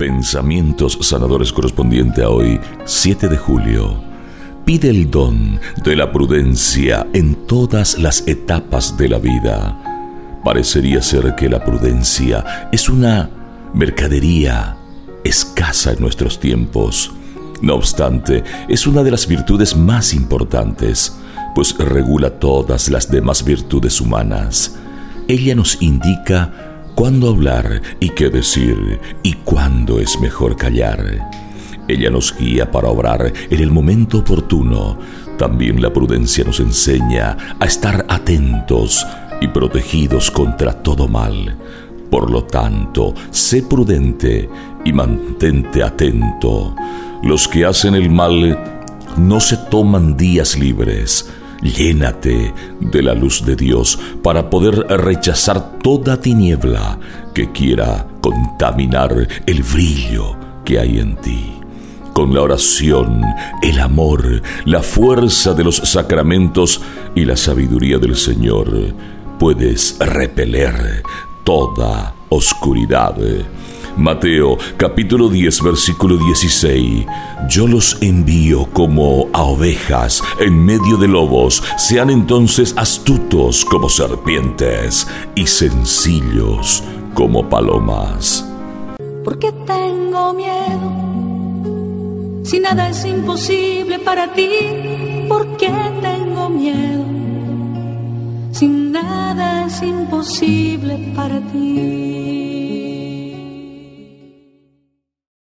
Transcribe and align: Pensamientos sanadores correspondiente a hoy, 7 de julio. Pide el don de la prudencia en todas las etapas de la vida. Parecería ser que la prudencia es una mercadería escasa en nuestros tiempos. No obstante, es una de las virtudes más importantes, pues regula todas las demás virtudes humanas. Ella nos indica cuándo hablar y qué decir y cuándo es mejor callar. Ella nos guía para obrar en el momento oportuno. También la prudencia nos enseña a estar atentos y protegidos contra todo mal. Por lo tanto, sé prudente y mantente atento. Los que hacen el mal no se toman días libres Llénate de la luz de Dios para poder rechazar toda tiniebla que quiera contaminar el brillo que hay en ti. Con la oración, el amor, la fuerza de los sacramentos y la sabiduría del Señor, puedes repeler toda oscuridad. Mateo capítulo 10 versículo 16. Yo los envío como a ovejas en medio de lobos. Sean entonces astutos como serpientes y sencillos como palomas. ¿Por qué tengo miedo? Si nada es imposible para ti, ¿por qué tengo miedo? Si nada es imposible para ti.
Pensamientos 0.00 0.96
sanadores 1.02 1.52
correspondiente 1.52 2.22
a 2.22 2.30
hoy, 2.30 2.58
7 2.86 3.28
de 3.28 3.36
julio. 3.36 4.02
Pide 4.64 4.88
el 4.88 5.10
don 5.10 5.60
de 5.84 5.94
la 5.94 6.10
prudencia 6.10 7.06
en 7.12 7.34
todas 7.46 7.98
las 7.98 8.26
etapas 8.26 8.96
de 8.96 9.10
la 9.10 9.18
vida. 9.18 10.40
Parecería 10.42 11.02
ser 11.02 11.34
que 11.34 11.50
la 11.50 11.62
prudencia 11.62 12.70
es 12.72 12.88
una 12.88 13.28
mercadería 13.74 14.74
escasa 15.22 15.92
en 15.92 16.00
nuestros 16.00 16.40
tiempos. 16.40 17.12
No 17.60 17.74
obstante, 17.74 18.42
es 18.70 18.86
una 18.86 19.02
de 19.02 19.10
las 19.10 19.26
virtudes 19.26 19.76
más 19.76 20.14
importantes, 20.14 21.14
pues 21.54 21.76
regula 21.76 22.30
todas 22.30 22.88
las 22.88 23.10
demás 23.10 23.44
virtudes 23.44 24.00
humanas. 24.00 24.78
Ella 25.28 25.54
nos 25.54 25.82
indica 25.82 26.69
cuándo 27.00 27.30
hablar 27.30 27.80
y 27.98 28.10
qué 28.10 28.28
decir 28.28 29.00
y 29.22 29.32
cuándo 29.32 30.00
es 30.00 30.20
mejor 30.20 30.54
callar. 30.54 31.30
Ella 31.88 32.10
nos 32.10 32.36
guía 32.36 32.70
para 32.70 32.88
obrar 32.88 33.32
en 33.48 33.58
el 33.58 33.70
momento 33.70 34.18
oportuno. 34.18 34.98
También 35.38 35.80
la 35.80 35.90
prudencia 35.90 36.44
nos 36.44 36.60
enseña 36.60 37.56
a 37.58 37.64
estar 37.64 38.04
atentos 38.06 39.06
y 39.40 39.48
protegidos 39.48 40.30
contra 40.30 40.74
todo 40.74 41.08
mal. 41.08 41.56
Por 42.10 42.30
lo 42.30 42.44
tanto, 42.44 43.14
sé 43.30 43.62
prudente 43.62 44.50
y 44.84 44.92
mantente 44.92 45.82
atento. 45.82 46.76
Los 47.22 47.48
que 47.48 47.64
hacen 47.64 47.94
el 47.94 48.10
mal 48.10 48.58
no 49.16 49.40
se 49.40 49.56
toman 49.56 50.18
días 50.18 50.58
libres 50.58 51.32
Llénate 51.62 52.54
de 52.80 53.02
la 53.02 53.14
luz 53.14 53.44
de 53.44 53.54
Dios 53.54 53.98
para 54.22 54.48
poder 54.48 54.86
rechazar 54.88 55.78
toda 55.78 56.20
tiniebla 56.20 56.98
que 57.34 57.52
quiera 57.52 58.06
contaminar 58.20 59.28
el 59.46 59.62
brillo 59.62 60.36
que 60.64 60.78
hay 60.78 60.98
en 60.98 61.16
ti. 61.16 61.54
Con 62.14 62.34
la 62.34 62.42
oración, 62.42 63.22
el 63.62 63.78
amor, 63.78 64.42
la 64.64 64.82
fuerza 64.82 65.54
de 65.54 65.64
los 65.64 65.76
sacramentos 65.76 66.80
y 67.14 67.24
la 67.24 67.36
sabiduría 67.36 67.98
del 67.98 68.16
Señor, 68.16 68.94
puedes 69.38 69.96
repeler 69.98 71.02
toda 71.44 72.14
oscuridad. 72.30 73.16
Mateo 74.00 74.56
capítulo 74.78 75.28
10 75.28 75.62
versículo 75.62 76.16
16. 76.16 77.06
Yo 77.50 77.66
los 77.66 78.00
envío 78.00 78.64
como 78.72 79.28
a 79.34 79.42
ovejas 79.42 80.22
en 80.38 80.64
medio 80.64 80.96
de 80.96 81.06
lobos. 81.06 81.62
Sean 81.76 82.08
entonces 82.08 82.72
astutos 82.78 83.64
como 83.64 83.90
serpientes 83.90 85.06
y 85.34 85.46
sencillos 85.46 86.82
como 87.14 87.46
palomas. 87.48 88.46
¿Por 89.22 89.38
qué 89.38 89.52
tengo 89.66 90.32
miedo? 90.32 90.90
Si 92.44 92.58
nada 92.58 92.88
es 92.88 93.04
imposible 93.04 93.98
para 93.98 94.32
ti, 94.32 94.48
¿por 95.28 95.58
qué 95.58 95.70
tengo 96.00 96.48
miedo? 96.48 97.04
Si 98.52 98.66
nada 98.66 99.66
es 99.66 99.82
imposible 99.82 101.12
para 101.14 101.38
ti. 101.52 102.39